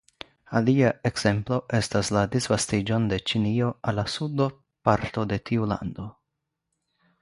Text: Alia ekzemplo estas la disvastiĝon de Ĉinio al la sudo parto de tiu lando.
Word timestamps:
Alia 0.59 0.87
ekzemplo 1.09 1.59
estas 1.81 2.09
la 2.17 2.25
disvastiĝon 2.37 3.07
de 3.13 3.21
Ĉinio 3.33 3.71
al 3.93 4.01
la 4.01 4.09
sudo 4.17 4.51
parto 4.91 5.31
de 5.35 5.43
tiu 5.51 5.73
lando. 5.75 6.13